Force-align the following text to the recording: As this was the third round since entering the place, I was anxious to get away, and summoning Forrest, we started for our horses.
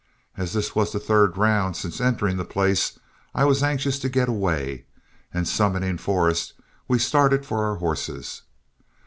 As 0.35 0.53
this 0.53 0.73
was 0.75 0.91
the 0.91 0.99
third 0.99 1.37
round 1.37 1.77
since 1.77 2.01
entering 2.01 2.37
the 2.37 2.43
place, 2.43 2.97
I 3.35 3.45
was 3.45 3.61
anxious 3.61 3.99
to 3.99 4.09
get 4.09 4.27
away, 4.27 4.85
and 5.31 5.47
summoning 5.47 5.99
Forrest, 5.99 6.53
we 6.87 6.97
started 6.97 7.45
for 7.45 7.63
our 7.65 7.75
horses. 7.75 8.41